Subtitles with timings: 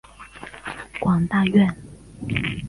[0.99, 1.69] 广大院。